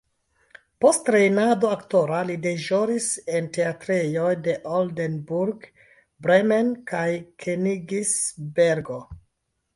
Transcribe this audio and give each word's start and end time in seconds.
Post 0.83 1.01
trejnado 1.09 1.69
aktora 1.75 2.21
li 2.29 2.37
deĵoris 2.45 3.09
en 3.41 3.49
teatrejoj 3.59 4.33
de 4.49 4.57
Oldenburg, 4.79 5.69
Bremen 6.29 6.75
kaj 6.95 7.05
Kenigsbergo. 7.47 9.01